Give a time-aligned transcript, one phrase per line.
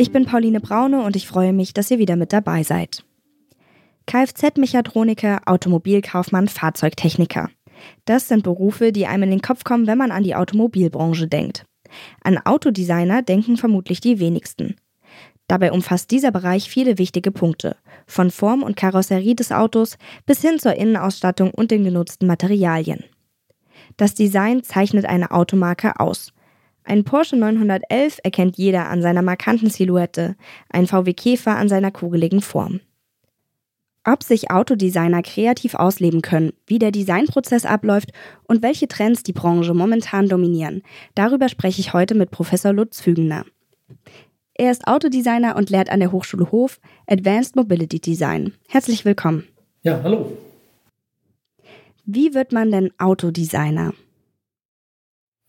[0.00, 3.04] Ich bin Pauline Braune und ich freue mich, dass ihr wieder mit dabei seid.
[4.06, 7.50] Kfz-Mechatroniker, Automobilkaufmann, Fahrzeugtechniker.
[8.06, 11.66] Das sind Berufe, die einem in den Kopf kommen, wenn man an die Automobilbranche denkt.
[12.24, 14.76] An Autodesigner denken vermutlich die wenigsten.
[15.48, 17.76] Dabei umfasst dieser Bereich viele wichtige Punkte,
[18.06, 23.04] von Form und Karosserie des Autos bis hin zur Innenausstattung und den genutzten Materialien.
[23.98, 26.32] Das Design zeichnet eine Automarke aus.
[26.90, 30.34] Ein Porsche 911 erkennt jeder an seiner markanten Silhouette,
[30.70, 32.80] ein VW Käfer an seiner kugeligen Form.
[34.02, 38.10] Ob sich Autodesigner kreativ ausleben können, wie der Designprozess abläuft
[38.48, 40.82] und welche Trends die Branche momentan dominieren,
[41.14, 43.44] darüber spreche ich heute mit Professor Lutz Fügener.
[44.54, 48.54] Er ist Autodesigner und lehrt an der Hochschule Hof Advanced Mobility Design.
[48.66, 49.46] Herzlich willkommen.
[49.84, 50.36] Ja, hallo.
[52.04, 53.92] Wie wird man denn Autodesigner?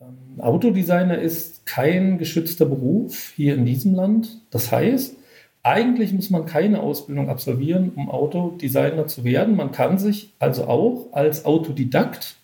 [0.02, 4.42] Ähm, Autodesigner ist kein geschützter Beruf hier in diesem Land.
[4.50, 5.16] Das heißt,
[5.64, 9.56] eigentlich muss man keine Ausbildung absolvieren, um Autodesigner zu werden.
[9.56, 12.36] Man kann sich also auch als Autodidakt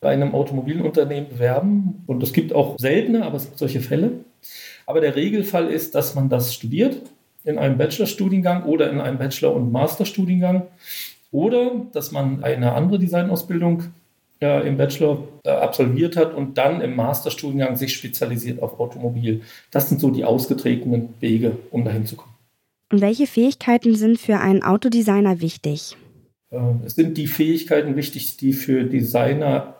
[0.00, 2.04] bei einem Automobilunternehmen bewerben.
[2.06, 4.12] Und es gibt auch seltene, aber es gibt solche Fälle.
[4.86, 7.02] Aber der Regelfall ist, dass man das studiert
[7.44, 10.68] in einem Bachelorstudiengang oder in einem Bachelor- und Masterstudiengang
[11.32, 13.84] oder dass man eine andere Designausbildung
[14.42, 19.42] äh, im Bachelor äh, absolviert hat und dann im Masterstudiengang sich spezialisiert auf Automobil.
[19.70, 22.34] Das sind so die ausgetretenen Wege, um dahin zu kommen.
[22.90, 25.96] Und welche Fähigkeiten sind für einen Autodesigner wichtig?
[26.50, 29.76] Äh, es sind die Fähigkeiten wichtig, die für Designer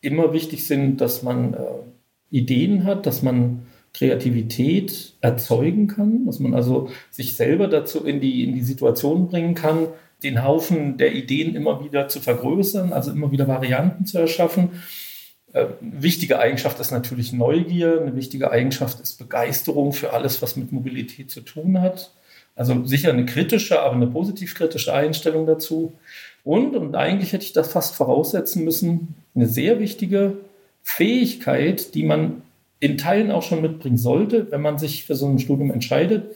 [0.00, 1.56] immer wichtig sind, dass man äh,
[2.30, 3.62] Ideen hat, dass man
[3.94, 9.54] Kreativität erzeugen kann, dass man also sich selber dazu in die, in die Situation bringen
[9.54, 9.88] kann,
[10.22, 14.70] den Haufen der Ideen immer wieder zu vergrößern, also immer wieder Varianten zu erschaffen.
[15.52, 20.72] Äh, wichtige Eigenschaft ist natürlich Neugier, eine wichtige Eigenschaft ist Begeisterung für alles, was mit
[20.72, 22.12] Mobilität zu tun hat.
[22.54, 25.92] Also sicher eine kritische, aber eine positiv-kritische Einstellung dazu.
[26.44, 30.38] Und, und eigentlich hätte ich das fast voraussetzen müssen, eine sehr wichtige
[30.82, 32.42] Fähigkeit, die man
[32.80, 36.34] in Teilen auch schon mitbringen sollte, wenn man sich für so ein Studium entscheidet,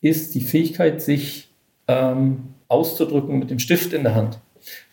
[0.00, 1.48] ist die Fähigkeit, sich
[1.86, 4.38] ähm, auszudrücken mit dem Stift in der Hand.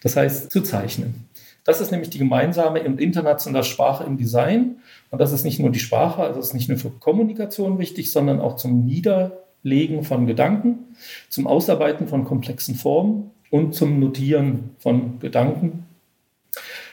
[0.04, 1.28] Das heißt, zu zeichnen.
[1.64, 4.78] Das ist nämlich die gemeinsame und internationale Sprache im Design.
[5.12, 8.12] Und das ist nicht nur die Sprache, also es ist nicht nur für Kommunikation wichtig,
[8.12, 10.96] sondern auch zum Niederlegen von Gedanken,
[11.30, 15.86] zum Ausarbeiten von komplexen Formen und zum Notieren von Gedanken.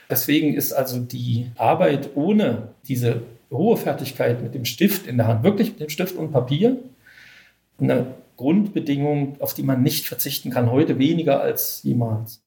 [0.09, 3.21] Deswegen ist also die Arbeit ohne diese
[3.51, 6.77] hohe Fertigkeit mit dem Stift in der Hand, wirklich mit dem Stift und Papier,
[7.79, 8.07] eine
[8.39, 12.41] Grundbedingung, auf die man nicht verzichten kann, heute weniger als jemals.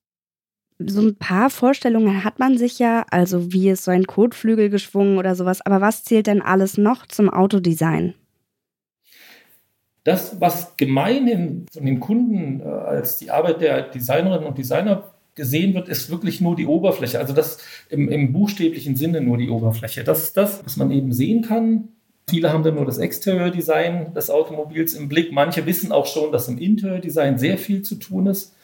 [0.78, 5.18] So ein paar Vorstellungen hat man sich ja, also wie ist so ein Kotflügel geschwungen
[5.18, 8.14] oder sowas, aber was zählt denn alles noch zum Autodesign?
[10.04, 15.74] Das, was gemeinhin von den Kunden äh, als die Arbeit der Designerinnen und Designer gesehen
[15.74, 17.18] wird, ist wirklich nur die Oberfläche.
[17.18, 17.58] Also das
[17.90, 20.04] im, im buchstäblichen Sinne nur die Oberfläche.
[20.04, 21.88] Das ist das, was man eben sehen kann.
[22.28, 25.32] Viele haben dann nur das Exterior-Design des Automobils im Blick.
[25.32, 28.54] Manche wissen auch schon, dass im Interior-Design sehr viel zu tun ist.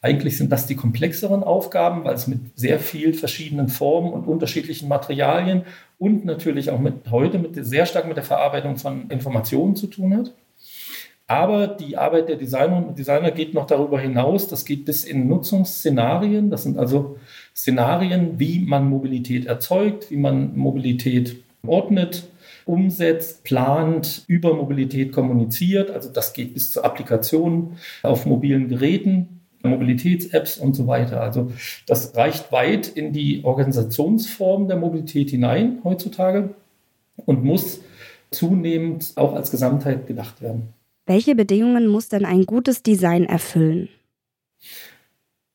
[0.00, 4.88] Eigentlich sind das die komplexeren Aufgaben, weil es mit sehr vielen verschiedenen Formen und unterschiedlichen
[4.88, 5.62] Materialien
[5.98, 10.16] und natürlich auch mit heute mit sehr stark mit der Verarbeitung von Informationen zu tun
[10.16, 10.32] hat.
[11.26, 14.48] Aber die Arbeit der Designer und Designer geht noch darüber hinaus.
[14.48, 16.48] Das geht bis in Nutzungsszenarien.
[16.48, 17.18] Das sind also
[17.54, 21.36] Szenarien, wie man Mobilität erzeugt, wie man Mobilität
[21.66, 22.28] ordnet,
[22.68, 25.90] umsetzt, plant, über Mobilität kommuniziert.
[25.90, 31.20] Also das geht bis zu Applikationen auf mobilen Geräten, Mobilitäts-Apps und so weiter.
[31.20, 31.50] Also
[31.86, 36.54] das reicht weit in die Organisationsform der Mobilität hinein heutzutage
[37.24, 37.80] und muss
[38.30, 40.74] zunehmend auch als Gesamtheit gedacht werden.
[41.06, 43.88] Welche Bedingungen muss denn ein gutes Design erfüllen?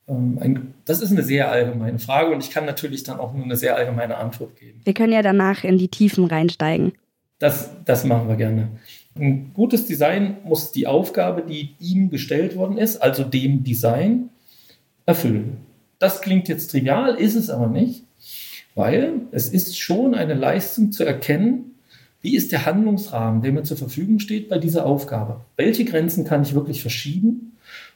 [0.07, 3.55] Ähm, das ist eine sehr allgemeine Frage und ich kann natürlich dann auch nur eine
[3.55, 4.81] sehr allgemeine Antwort geben.
[4.83, 6.93] Wir können ja danach in die Tiefen reinsteigen.
[7.43, 8.69] Das, das machen wir gerne.
[9.19, 14.29] Ein gutes Design muss die Aufgabe, die ihm gestellt worden ist, also dem Design,
[15.05, 15.57] erfüllen.
[15.99, 18.05] Das klingt jetzt trivial, ist es aber nicht,
[18.75, 21.75] weil es ist schon eine Leistung zu erkennen,
[22.21, 25.41] wie ist der Handlungsrahmen, der mir zur Verfügung steht bei dieser Aufgabe.
[25.57, 27.52] Welche Grenzen kann ich wirklich verschieben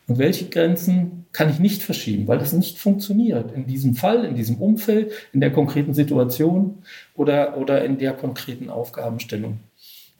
[0.07, 4.35] und welche Grenzen kann ich nicht verschieben, weil das nicht funktioniert in diesem Fall, in
[4.35, 6.79] diesem Umfeld, in der konkreten Situation
[7.13, 9.59] oder, oder in der konkreten Aufgabenstellung.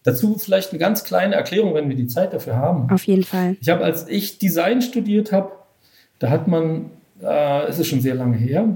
[0.04, 2.90] Dazu vielleicht eine ganz kleine Erklärung, wenn wir die Zeit dafür haben.
[2.92, 3.58] Auf jeden Fall.
[3.60, 5.52] Ich habe, als ich Design studiert habe,
[6.20, 6.92] da hat man,
[7.22, 8.76] äh, es ist schon sehr lange her,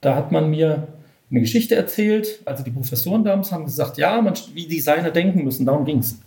[0.00, 0.86] da hat man mir
[1.30, 2.40] eine Geschichte erzählt.
[2.44, 6.18] Also die Professoren damals haben gesagt, ja, man, wie Designer denken müssen, darum ging es.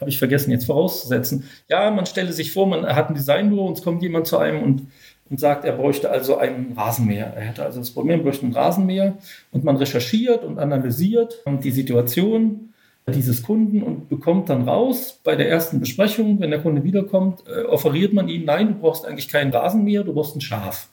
[0.00, 1.44] Habe ich vergessen jetzt vorauszusetzen.
[1.68, 4.62] Ja, man stelle sich vor, man hat ein Designbüro und es kommt jemand zu einem
[4.62, 4.86] und,
[5.30, 7.32] und sagt, er bräuchte also einen Rasenmäher.
[7.34, 9.16] Er hätte also das Problem, er bräuchte einen Rasenmäher
[9.50, 12.70] und man recherchiert und analysiert die Situation
[13.12, 17.64] dieses Kunden und bekommt dann raus bei der ersten Besprechung, wenn der Kunde wiederkommt, äh,
[17.64, 20.88] offeriert man ihm, nein, du brauchst eigentlich keinen Rasenmäher, du brauchst ein Schaf.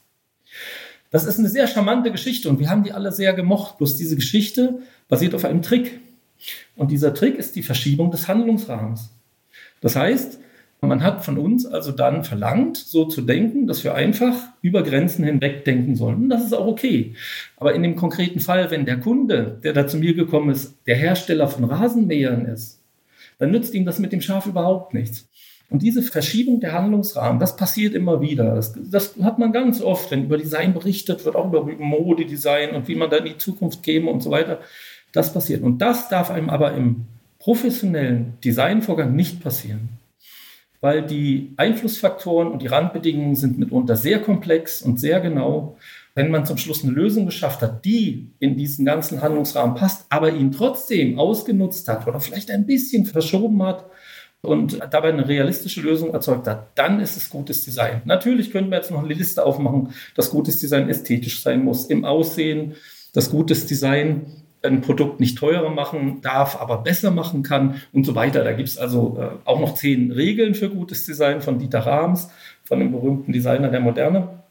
[1.11, 3.77] Das ist eine sehr charmante Geschichte und wir haben die alle sehr gemocht.
[3.77, 5.99] Bloß diese Geschichte basiert auf einem Trick.
[6.75, 9.11] Und dieser Trick ist die Verschiebung des Handlungsrahmens.
[9.81, 10.39] Das heißt,
[10.79, 15.23] man hat von uns also dann verlangt, so zu denken, dass wir einfach über Grenzen
[15.23, 16.23] hinweg denken sollen.
[16.23, 17.13] Und das ist auch okay.
[17.57, 20.95] Aber in dem konkreten Fall, wenn der Kunde, der da zu mir gekommen ist, der
[20.95, 22.79] Hersteller von Rasenmähern ist,
[23.37, 25.27] dann nützt ihm das mit dem Schaf überhaupt nichts.
[25.71, 28.55] Und diese Verschiebung der Handlungsrahmen, das passiert immer wieder.
[28.55, 32.89] Das, das, hat man ganz oft, wenn über Design berichtet wird, auch über Modedesign und
[32.89, 34.59] wie man da in die Zukunft käme und so weiter.
[35.13, 35.63] Das passiert.
[35.63, 37.05] Und das darf einem aber im
[37.39, 39.87] professionellen Designvorgang nicht passieren.
[40.81, 45.77] Weil die Einflussfaktoren und die Randbedingungen sind mitunter sehr komplex und sehr genau.
[46.15, 50.33] Wenn man zum Schluss eine Lösung geschafft hat, die in diesen ganzen Handlungsrahmen passt, aber
[50.33, 53.85] ihn trotzdem ausgenutzt hat oder vielleicht ein bisschen verschoben hat,
[54.41, 58.01] und dabei eine realistische Lösung erzeugt hat, dann ist es gutes Design.
[58.05, 62.05] Natürlich könnten wir jetzt noch eine Liste aufmachen, dass gutes Design ästhetisch sein muss, im
[62.05, 62.75] Aussehen,
[63.13, 64.25] dass gutes Design
[64.63, 68.43] ein Produkt nicht teurer machen darf, aber besser machen kann und so weiter.
[68.43, 72.29] Da gibt es also äh, auch noch zehn Regeln für gutes Design von Dieter Rahms,
[72.63, 74.43] von dem berühmten Designer der Moderne.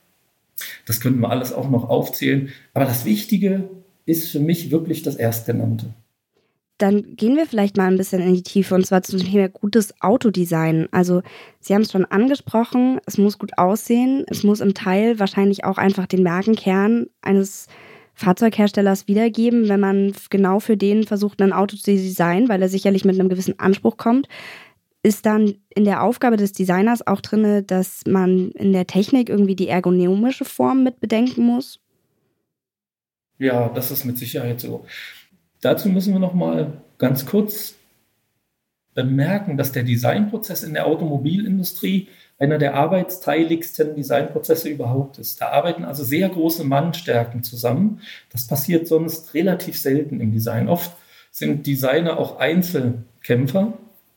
[0.87, 2.51] Das könnten wir alles auch noch aufzählen.
[2.75, 3.69] Aber das Wichtige
[4.05, 5.95] ist für mich wirklich das Erstgenannte.
[6.81, 10.01] Dann gehen wir vielleicht mal ein bisschen in die Tiefe und zwar zum Thema gutes
[10.01, 10.89] Autodesign.
[10.93, 11.21] Also
[11.61, 15.77] Sie haben es schon angesprochen, es muss gut aussehen, es muss im Teil wahrscheinlich auch
[15.77, 17.67] einfach den Markenkern eines
[18.15, 23.05] Fahrzeugherstellers wiedergeben, wenn man genau für den versucht, ein Auto zu designen, weil er sicherlich
[23.05, 24.27] mit einem gewissen Anspruch kommt.
[25.03, 29.55] Ist dann in der Aufgabe des Designers auch drin, dass man in der Technik irgendwie
[29.55, 31.79] die ergonomische Form mit bedenken muss?
[33.37, 34.87] Ja, das ist mit Sicherheit so.
[35.61, 37.75] Dazu müssen wir noch mal ganz kurz
[38.95, 42.09] bemerken, dass der Designprozess in der Automobilindustrie
[42.39, 45.41] einer der arbeitsteiligsten Designprozesse überhaupt ist.
[45.41, 48.01] Da arbeiten also sehr große Mannstärken zusammen.
[48.33, 50.69] Das passiert sonst relativ selten im Design.
[50.69, 50.93] Oft
[51.31, 53.75] sind Designer auch Einzelkämpfer,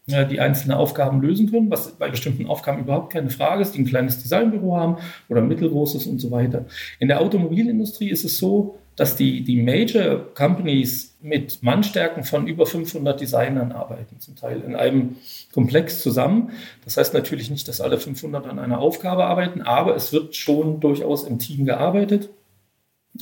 [0.07, 3.85] die einzelne Aufgaben lösen können, was bei bestimmten Aufgaben überhaupt keine Frage ist, die ein
[3.85, 4.97] kleines Designbüro haben
[5.29, 6.65] oder ein mittelgroßes und so weiter.
[6.99, 12.65] In der Automobilindustrie ist es so, dass die, die Major Companies mit Mannstärken von über
[12.65, 15.15] 500 Designern arbeiten, zum Teil in einem
[15.53, 16.51] Komplex zusammen.
[16.83, 20.79] Das heißt natürlich nicht, dass alle 500 an einer Aufgabe arbeiten, aber es wird schon
[20.79, 22.29] durchaus im Team gearbeitet.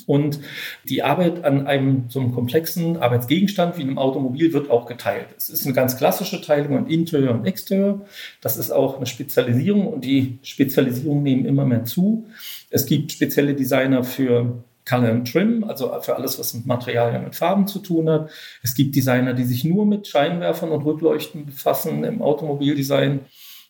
[0.06, 0.40] Und
[0.88, 5.28] die Arbeit an einem so einem komplexen Arbeitsgegenstand wie einem Automobil wird auch geteilt.
[5.36, 8.00] Es ist eine ganz klassische Teilung an Interieur und Exterieur.
[8.40, 12.26] Das ist auch eine Spezialisierung und die Spezialisierungen nehmen immer mehr zu.
[12.70, 17.36] Es gibt spezielle Designer für Color and Trim, also für alles, was mit Materialien, mit
[17.36, 18.30] Farben zu tun hat.
[18.64, 23.22] Es gibt Designer, die sich nur mit Scheinwerfern und Rückleuchten befassen im Automobildesign.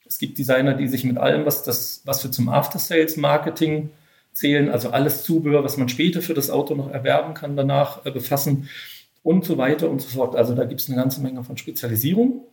[0.07, 3.89] Es gibt Designer, die sich mit allem, was, das, was wir zum After-Sales-Marketing
[4.33, 8.11] zählen, also alles Zubehör, was man später für das Auto noch erwerben kann, danach äh,
[8.11, 8.69] befassen
[9.23, 10.35] und so weiter und so fort.
[10.35, 12.45] Also da gibt es eine ganze Menge von Spezialisierung.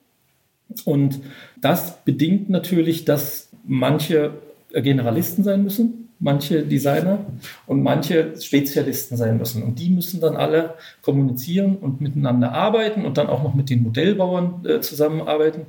[0.85, 1.21] Und
[1.61, 4.33] das bedingt natürlich, dass manche
[4.73, 7.25] Generalisten sein müssen, manche Designer
[7.67, 9.63] und manche Spezialisten sein müssen.
[9.63, 13.83] Und die müssen dann alle kommunizieren und miteinander arbeiten und dann auch noch mit den
[13.83, 15.67] Modellbauern äh, zusammenarbeiten,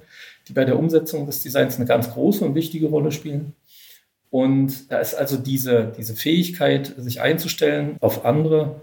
[0.48, 3.54] die bei der Umsetzung des Designs eine ganz große und wichtige Rolle spielen.
[4.32, 8.82] Und da ist also diese, diese Fähigkeit, sich einzustellen auf andere,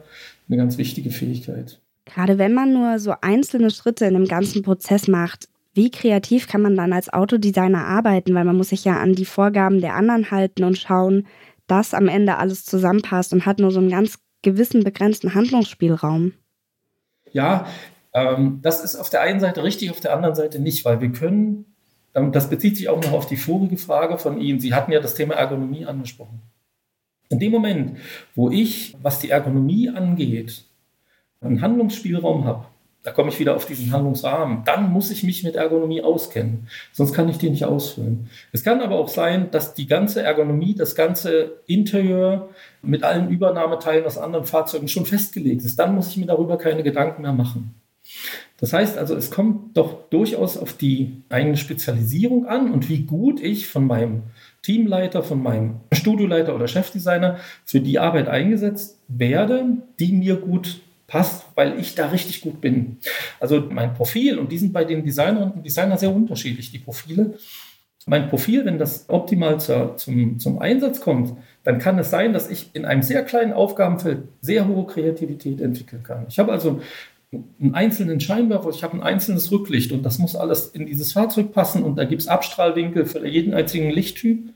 [0.49, 1.81] eine ganz wichtige Fähigkeit.
[2.05, 6.63] Gerade wenn man nur so einzelne Schritte in einem ganzen Prozess macht, wie kreativ kann
[6.63, 8.35] man dann als Autodesigner arbeiten?
[8.35, 11.27] Weil man muss sich ja an die Vorgaben der anderen halten und schauen,
[11.67, 16.33] dass am Ende alles zusammenpasst und hat nur so einen ganz gewissen begrenzten Handlungsspielraum.
[17.33, 17.67] Ja,
[18.13, 21.11] ähm, das ist auf der einen Seite richtig, auf der anderen Seite nicht, weil wir
[21.11, 21.67] können,
[22.15, 24.61] ähm, das bezieht sich auch noch auf die vorige Frage von Ihnen.
[24.61, 26.41] Sie hatten ja das Thema Ergonomie angesprochen.
[27.29, 27.99] In dem Moment,
[28.35, 30.65] wo ich, was die Ergonomie angeht,
[31.41, 32.67] einen Handlungsspielraum habe,
[33.07, 37.13] da komme ich wieder auf diesen Handlungsrahmen, dann muss ich mich mit Ergonomie auskennen, sonst
[37.13, 38.29] kann ich die nicht ausfüllen.
[38.51, 42.49] Es kann aber auch sein, dass die ganze Ergonomie, das ganze Interieur
[42.83, 45.79] mit allen Übernahmeteilen aus anderen Fahrzeugen schon festgelegt ist.
[45.79, 47.77] Dann muss ich mir darüber keine Gedanken mehr machen.
[48.59, 53.41] Das heißt also, es kommt doch durchaus auf die eigene Spezialisierung an und wie gut
[53.41, 54.25] ich von meinem
[54.63, 59.65] Teamleiter, von meinem Studioleiter oder Chefdesigner für die Arbeit eingesetzt werde,
[60.01, 62.99] die mir gut passt, weil ich da richtig gut bin.
[63.39, 67.35] Also mein Profil, und die sind bei den Designerinnen und Designern sehr unterschiedlich, die Profile.
[68.07, 72.49] Mein Profil, wenn das optimal zur, zum, zum Einsatz kommt, dann kann es sein, dass
[72.49, 76.27] ich in einem sehr kleinen Aufgabenfeld sehr hohe Kreativität entwickeln kann.
[76.29, 76.81] Ich habe also
[77.33, 81.53] einen einzelnen Scheinwerfer, ich habe ein einzelnes Rücklicht und das muss alles in dieses Fahrzeug
[81.53, 84.51] passen und da gibt es Abstrahlwinkel für jeden einzigen Lichttyp.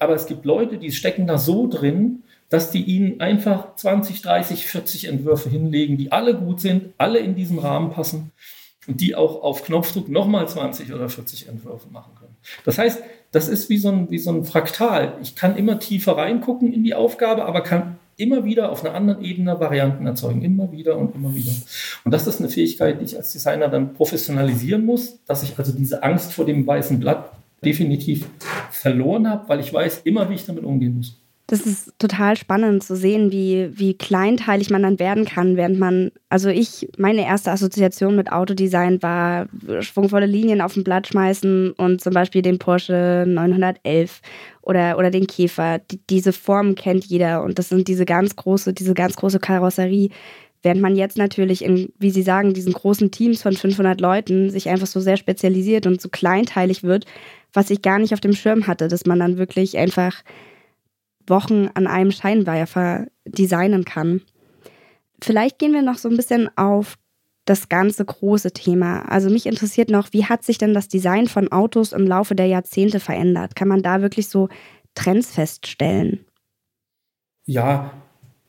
[0.00, 4.66] Aber es gibt Leute, die stecken da so drin, dass die ihnen einfach 20, 30,
[4.66, 8.30] 40 Entwürfe hinlegen, die alle gut sind, alle in diesen Rahmen passen
[8.86, 12.36] und die auch auf Knopfdruck nochmal 20 oder 40 Entwürfe machen können.
[12.66, 15.14] Das heißt, das ist wie so, ein, wie so ein Fraktal.
[15.22, 19.24] Ich kann immer tiefer reingucken in die Aufgabe, aber kann immer wieder auf einer anderen
[19.24, 20.42] Ebene Varianten erzeugen.
[20.42, 21.52] Immer wieder und immer wieder.
[22.04, 25.72] Und das ist eine Fähigkeit, die ich als Designer dann professionalisieren muss, dass ich also
[25.72, 27.30] diese Angst vor dem weißen Blatt
[27.64, 28.28] definitiv
[28.70, 31.21] verloren habe, weil ich weiß immer, wie ich damit umgehen muss.
[31.52, 36.10] Das ist total spannend zu sehen, wie, wie kleinteilig man dann werden kann, während man,
[36.30, 39.48] also ich, meine erste Assoziation mit Autodesign war
[39.80, 44.22] schwungvolle Linien auf dem Blatt schmeißen und zum Beispiel den Porsche 911
[44.62, 45.78] oder, oder den Käfer.
[45.78, 50.08] Die, diese Form kennt jeder und das sind diese ganz große, diese ganz große Karosserie.
[50.62, 54.70] Während man jetzt natürlich in, wie Sie sagen, diesen großen Teams von 500 Leuten sich
[54.70, 57.04] einfach so sehr spezialisiert und so kleinteilig wird,
[57.52, 60.22] was ich gar nicht auf dem Schirm hatte, dass man dann wirklich einfach
[61.26, 64.22] Wochen an einem Scheinwerfer designen kann.
[65.22, 66.98] Vielleicht gehen wir noch so ein bisschen auf
[67.44, 69.02] das ganze große Thema.
[69.02, 72.46] Also mich interessiert noch, wie hat sich denn das Design von Autos im Laufe der
[72.46, 73.56] Jahrzehnte verändert?
[73.56, 74.48] Kann man da wirklich so
[74.94, 76.24] Trends feststellen?
[77.44, 77.92] Ja,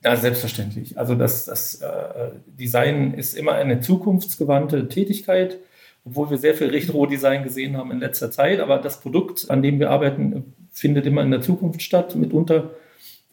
[0.03, 0.97] ja selbstverständlich.
[0.97, 5.59] Also das, das äh, Design ist immer eine zukunftsgewandte Tätigkeit,
[6.05, 8.59] obwohl wir sehr viel Retro-Design gesehen haben in letzter Zeit.
[8.59, 12.71] Aber das Produkt, an dem wir arbeiten, findet immer in der Zukunft statt, mitunter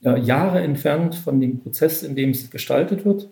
[0.01, 3.29] ja, Jahre entfernt von dem Prozess, in dem es gestaltet wird.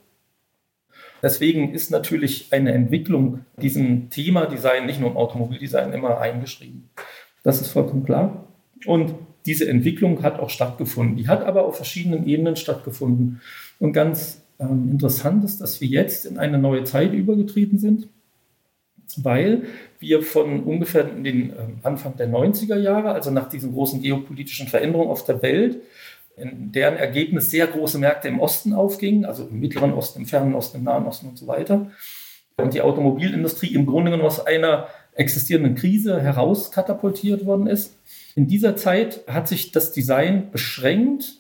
[1.22, 6.90] Deswegen ist natürlich eine Entwicklung diesem Thema Design, nicht nur im Automobildesign, immer eingeschrieben.
[7.42, 8.44] Das ist vollkommen klar.
[8.86, 9.14] Und
[9.46, 11.16] diese Entwicklung hat auch stattgefunden.
[11.16, 13.40] Die hat aber auf verschiedenen Ebenen stattgefunden.
[13.78, 18.08] Und ganz ähm, interessant ist, dass wir jetzt in eine neue Zeit übergetreten sind
[19.16, 19.62] weil
[19.98, 25.10] wir von ungefähr den ähm, Anfang der 90er Jahre, also nach diesen großen geopolitischen Veränderungen
[25.10, 25.80] auf der Welt,
[26.36, 30.54] in deren Ergebnis sehr große Märkte im Osten aufgingen, also im Mittleren Osten, im Fernen
[30.54, 31.90] Osten, im Nahen Osten und so weiter.
[32.56, 37.96] Und die Automobilindustrie im Grunde genommen aus einer existierenden Krise herauskatapultiert worden ist.
[38.36, 41.38] In dieser Zeit hat sich das Design beschränkt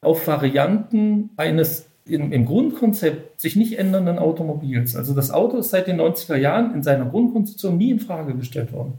[0.00, 4.96] auf Varianten eines im, im, Grundkonzept sich nicht ändernden Automobils.
[4.96, 8.72] Also das Auto ist seit den 90er Jahren in seiner Grundkonstruktion nie in Frage gestellt
[8.72, 8.94] worden.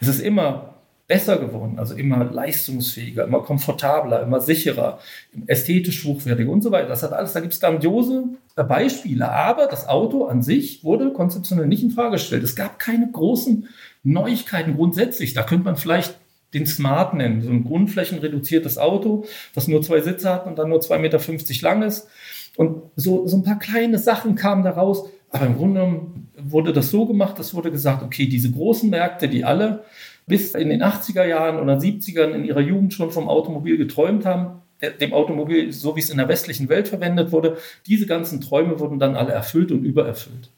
[0.00, 0.74] Es ist immer
[1.06, 5.00] besser geworden, also immer leistungsfähiger, immer komfortabler, immer sicherer,
[5.46, 6.88] ästhetisch hochwertiger und so weiter.
[6.88, 8.24] Das hat alles, da gibt es grandiose
[8.56, 9.30] Beispiele.
[9.30, 12.42] Aber das Auto an sich wurde konzeptionell nicht in Frage gestellt.
[12.42, 13.68] Es gab keine großen
[14.02, 15.34] Neuigkeiten grundsätzlich.
[15.34, 16.14] Da könnte man vielleicht
[16.54, 20.78] den Smart nennen, so ein grundflächenreduziertes Auto, das nur zwei Sitze hat und dann nur
[20.78, 22.08] 2,50 Meter lang ist
[22.56, 25.08] und so, so ein paar kleine Sachen kamen da raus.
[25.30, 26.02] Aber im Grunde
[26.38, 29.84] wurde das so gemacht, es wurde gesagt, okay, diese großen Märkte, die alle
[30.26, 34.62] bis in den 80er Jahren oder 70ern in ihrer Jugend schon vom Automobil geträumt haben,
[35.00, 37.56] dem Automobil, so wie es in der westlichen Welt verwendet wurde,
[37.86, 40.50] diese ganzen Träume wurden dann alle erfüllt und übererfüllt.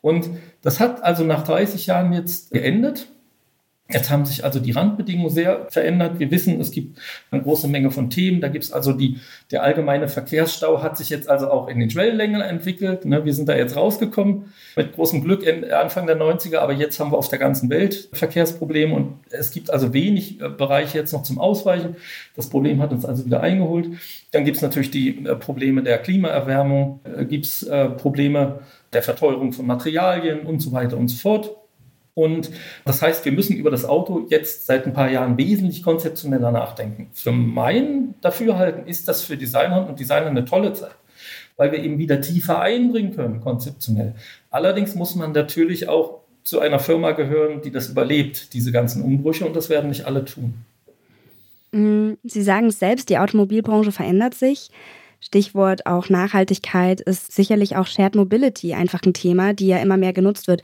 [0.00, 0.30] Und
[0.62, 3.08] das hat also nach 30 Jahren jetzt geendet.
[3.92, 6.18] Jetzt haben sich also die Randbedingungen sehr verändert.
[6.18, 6.98] Wir wissen, es gibt
[7.30, 8.40] eine große Menge von Themen.
[8.40, 9.18] Da gibt es also die,
[9.50, 13.04] der allgemeine Verkehrsstau hat sich jetzt also auch in den Schwellenlängen entwickelt.
[13.04, 17.12] Ne, wir sind da jetzt rausgekommen mit großem Glück Anfang der 90er, aber jetzt haben
[17.12, 21.22] wir auf der ganzen Welt Verkehrsprobleme und es gibt also wenig äh, Bereiche jetzt noch
[21.22, 21.96] zum Ausweichen.
[22.36, 23.88] Das Problem hat uns also wieder eingeholt.
[24.32, 28.60] Dann gibt es natürlich die äh, Probleme der Klimaerwärmung, äh, gibt es Probleme
[28.92, 31.59] der Verteuerung von Materialien und so weiter und so fort.
[32.14, 32.50] Und
[32.84, 37.10] das heißt, wir müssen über das Auto jetzt seit ein paar Jahren wesentlich konzeptioneller nachdenken.
[37.12, 40.96] Für mein Dafürhalten ist das für Designer und Designer eine tolle Zeit,
[41.56, 44.14] weil wir eben wieder tiefer einbringen können, konzeptionell.
[44.50, 49.46] Allerdings muss man natürlich auch zu einer Firma gehören, die das überlebt, diese ganzen Umbrüche,
[49.46, 50.54] und das werden nicht alle tun.
[51.72, 54.70] Mm, Sie sagen es selbst, die Automobilbranche verändert sich.
[55.20, 60.14] Stichwort auch Nachhaltigkeit ist sicherlich auch Shared Mobility einfach ein Thema, die ja immer mehr
[60.14, 60.62] genutzt wird.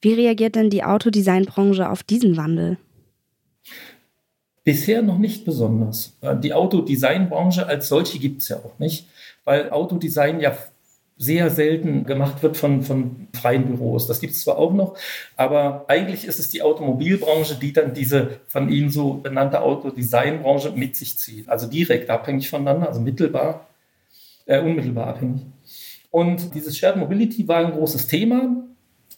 [0.00, 2.78] Wie reagiert denn die Autodesignbranche auf diesen Wandel?
[4.64, 6.16] Bisher noch nicht besonders.
[6.20, 9.06] Äh, die Autodesignbranche als solche gibt es ja auch nicht,
[9.44, 10.56] weil Autodesign ja
[11.16, 14.06] sehr selten gemacht wird von, von freien Büros.
[14.06, 14.96] Das gibt es zwar auch noch,
[15.36, 20.94] aber eigentlich ist es die Automobilbranche, die dann diese von Ihnen so benannte Autodesignbranche mit
[20.94, 21.48] sich zieht.
[21.48, 23.66] Also direkt abhängig voneinander, also mittelbar,
[24.46, 25.42] äh, unmittelbar abhängig.
[26.10, 28.67] Und dieses Shared Mobility war ein großes Thema.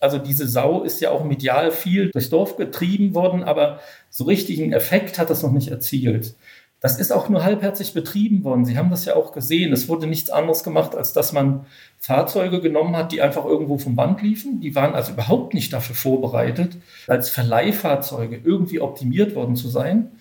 [0.01, 4.73] Also diese Sau ist ja auch medial viel durchs Dorf getrieben worden, aber so richtigen
[4.73, 6.35] Effekt hat das noch nicht erzielt.
[6.81, 8.65] Das ist auch nur halbherzig betrieben worden.
[8.65, 9.71] Sie haben das ja auch gesehen.
[9.75, 11.67] Es wurde nichts anderes gemacht, als dass man
[11.99, 14.61] Fahrzeuge genommen hat, die einfach irgendwo vom Band liefen.
[14.61, 20.13] Die waren also überhaupt nicht dafür vorbereitet, als Verleihfahrzeuge irgendwie optimiert worden zu sein.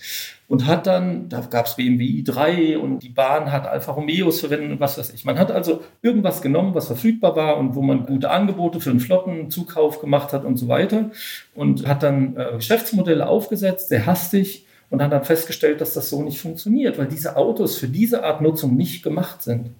[0.49, 4.71] Und hat dann, da gab es BMW i3 und die Bahn hat Alfa Romeos verwendet
[4.71, 5.23] und was weiß ich.
[5.23, 8.99] Man hat also irgendwas genommen, was verfügbar war und wo man gute Angebote für den
[8.99, 11.11] Flottenzukauf gemacht hat und so weiter.
[11.55, 16.24] Und hat dann äh, Geschäftsmodelle aufgesetzt, sehr hastig und hat dann festgestellt, dass das so
[16.24, 19.72] nicht funktioniert, weil diese Autos für diese Art Nutzung nicht gemacht sind.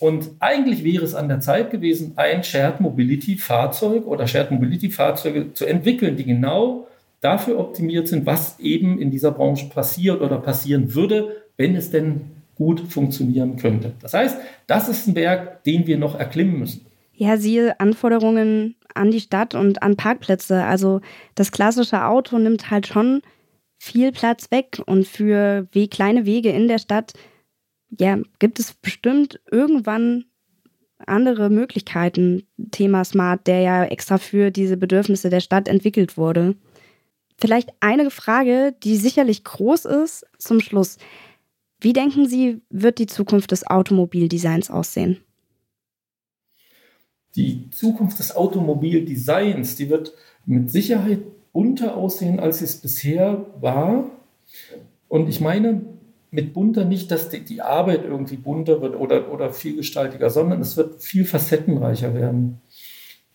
[0.00, 4.90] Und eigentlich wäre es an der Zeit gewesen, ein Shared Mobility Fahrzeug oder Shared Mobility
[4.90, 6.86] Fahrzeuge zu entwickeln, die genau
[7.20, 12.30] dafür optimiert sind, was eben in dieser Branche passiert oder passieren würde, wenn es denn
[12.54, 13.92] gut funktionieren könnte.
[14.00, 16.86] Das heißt, das ist ein Berg, den wir noch erklimmen müssen.
[17.14, 20.64] Ja, siehe Anforderungen an die Stadt und an Parkplätze.
[20.64, 21.00] Also
[21.34, 23.22] das klassische Auto nimmt halt schon
[23.78, 27.12] viel Platz weg und für wie kleine Wege in der Stadt,
[27.90, 30.24] ja, gibt es bestimmt irgendwann
[31.06, 32.46] andere Möglichkeiten.
[32.70, 36.56] Thema Smart, der ja extra für diese Bedürfnisse der Stadt entwickelt wurde.
[37.40, 40.98] Vielleicht eine Frage, die sicherlich groß ist, zum Schluss.
[41.80, 45.18] Wie denken Sie, wird die Zukunft des Automobildesigns aussehen?
[47.36, 50.12] Die Zukunft des Automobildesigns, die wird
[50.44, 51.20] mit Sicherheit
[51.58, 54.04] bunter aussehen, als es bisher war.
[55.08, 55.80] Und ich meine
[56.30, 60.76] mit bunter nicht, dass die, die Arbeit irgendwie bunter wird oder, oder vielgestaltiger, sondern es
[60.76, 62.60] wird viel facettenreicher werden.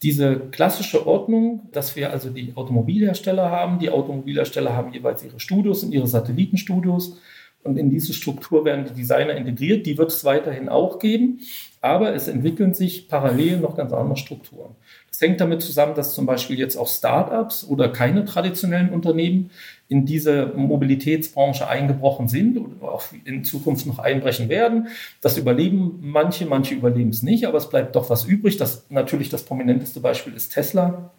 [0.04, 5.84] Diese klassische Ordnung, dass wir also die Automobilhersteller haben, die Automobilhersteller haben jeweils ihre Studios
[5.84, 7.19] und ihre Satellitenstudios
[7.62, 11.41] und in diese Struktur werden die Designer integriert, die wird es weiterhin auch geben,
[11.82, 14.76] aber es entwickeln sich parallel noch ganz andere Strukturen.
[15.13, 19.52] Das hängt damit zusammen, dass zum Beispiel jetzt auch Startups oder keine traditionellen Unternehmen
[19.88, 24.88] in diese Mobilitätsbranche eingebrochen sind und auch in Zukunft noch einbrechen werden.
[25.21, 28.58] Das überleben manche, manche überleben es nicht, aber es bleibt doch was übrig.
[28.58, 31.12] Das natürlich das prominenteste Beispiel ist Tesla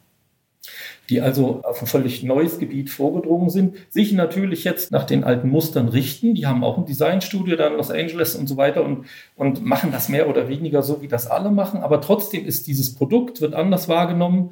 [1.10, 5.48] die also auf ein völlig neues Gebiet vorgedrungen sind, sich natürlich jetzt nach den alten
[5.50, 6.34] Mustern richten.
[6.34, 9.92] Die haben auch ein Designstudio da in Los Angeles und so weiter und, und machen
[9.92, 11.80] das mehr oder weniger so, wie das alle machen.
[11.80, 14.50] Aber trotzdem ist dieses Produkt, wird anders wahrgenommen.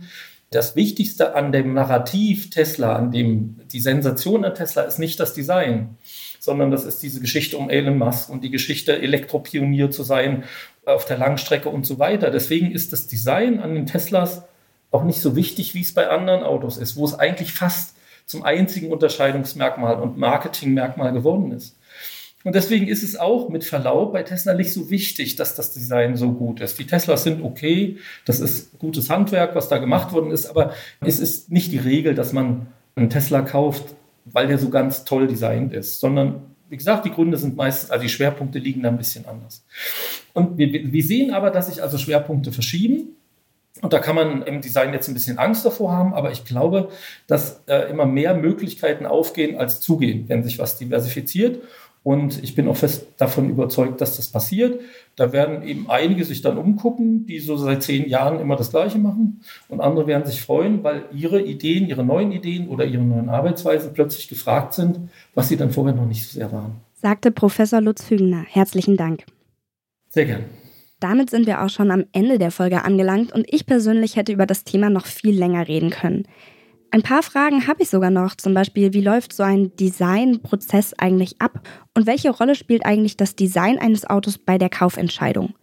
[0.50, 5.32] Das Wichtigste an dem Narrativ Tesla, an dem die Sensation an Tesla ist nicht das
[5.32, 5.96] Design,
[6.38, 10.44] sondern das ist diese Geschichte um Elon Musk und die Geschichte, Elektropionier zu sein
[10.84, 12.30] auf der Langstrecke und so weiter.
[12.30, 14.42] Deswegen ist das Design an den Teslas
[14.92, 18.44] auch nicht so wichtig, wie es bei anderen Autos ist, wo es eigentlich fast zum
[18.44, 21.76] einzigen Unterscheidungsmerkmal und Marketingmerkmal geworden ist.
[22.44, 26.16] Und deswegen ist es auch mit Verlaub bei Tesla nicht so wichtig, dass das Design
[26.16, 26.78] so gut ist.
[26.78, 31.20] Die Teslas sind okay, das ist gutes Handwerk, was da gemacht worden ist, aber es
[31.20, 35.72] ist nicht die Regel, dass man einen Tesla kauft, weil der so ganz toll designt
[35.72, 39.26] ist, sondern wie gesagt, die Gründe sind meistens, also die Schwerpunkte liegen da ein bisschen
[39.26, 39.62] anders.
[40.32, 43.16] Und wir, wir sehen aber, dass sich also Schwerpunkte verschieben.
[43.80, 46.90] Und da kann man im Design jetzt ein bisschen Angst davor haben, aber ich glaube,
[47.26, 51.62] dass äh, immer mehr Möglichkeiten aufgehen als zugehen, wenn sich was diversifiziert.
[52.04, 54.80] Und ich bin auch fest davon überzeugt, dass das passiert.
[55.14, 58.98] Da werden eben einige sich dann umgucken, die so seit zehn Jahren immer das Gleiche
[58.98, 59.40] machen.
[59.68, 63.92] Und andere werden sich freuen, weil ihre Ideen, ihre neuen Ideen oder ihre neuen Arbeitsweisen
[63.94, 64.98] plötzlich gefragt sind,
[65.34, 66.80] was sie dann vorher noch nicht so sehr waren.
[66.94, 68.44] Sagte Professor Lutz Hügner.
[68.48, 69.24] Herzlichen Dank.
[70.08, 70.44] Sehr gern.
[71.02, 74.46] Damit sind wir auch schon am Ende der Folge angelangt und ich persönlich hätte über
[74.46, 76.28] das Thema noch viel länger reden können.
[76.92, 81.40] Ein paar Fragen habe ich sogar noch, zum Beispiel, wie läuft so ein Designprozess eigentlich
[81.40, 85.54] ab und welche Rolle spielt eigentlich das Design eines Autos bei der Kaufentscheidung?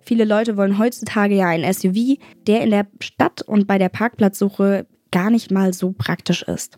[0.00, 4.88] Viele Leute wollen heutzutage ja ein SUV, der in der Stadt und bei der Parkplatzsuche
[5.12, 6.76] gar nicht mal so praktisch ist.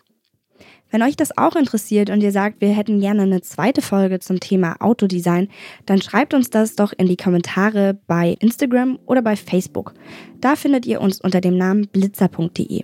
[0.90, 4.40] Wenn euch das auch interessiert und ihr sagt, wir hätten gerne eine zweite Folge zum
[4.40, 5.48] Thema Autodesign,
[5.86, 9.94] dann schreibt uns das doch in die Kommentare bei Instagram oder bei Facebook.
[10.40, 12.82] Da findet ihr uns unter dem Namen blitzer.de.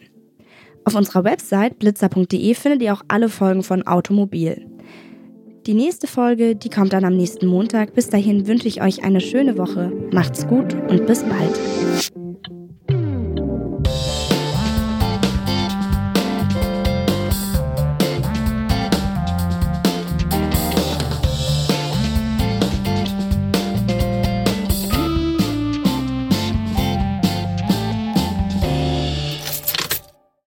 [0.84, 4.66] Auf unserer Website blitzer.de findet ihr auch alle Folgen von Automobil.
[5.66, 7.92] Die nächste Folge, die kommt dann am nächsten Montag.
[7.92, 9.90] Bis dahin wünsche ich euch eine schöne Woche.
[10.12, 12.25] Macht's gut und bis bald.